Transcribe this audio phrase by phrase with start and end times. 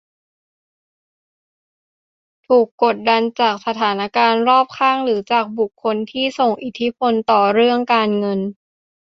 [2.47, 8.39] ถูกกดดันจากสถานการณ์รอบข้างหรือจากบุคคลที่ส่งอิทธิพลต่อเรื่องการเงิน